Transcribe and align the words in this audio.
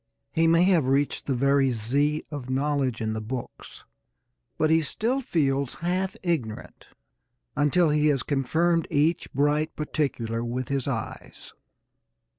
He 0.31 0.47
may 0.47 0.63
have 0.63 0.87
reached 0.87 1.27
the 1.27 1.35
very 1.35 1.69
Z 1.69 2.25
of 2.31 2.49
knowledge 2.49 3.01
in 3.01 3.13
the 3.13 3.21
books, 3.21 3.83
but 4.57 4.71
he 4.71 4.81
still 4.81 5.21
feels 5.21 5.75
half 5.75 6.15
ignorant 6.23 6.87
until 7.55 7.89
he 7.91 8.07
has 8.07 8.23
confirmed 8.23 8.87
each 8.89 9.31
bright 9.31 9.75
particular 9.75 10.43
with 10.43 10.69
his 10.69 10.87
eyes. 10.87 11.53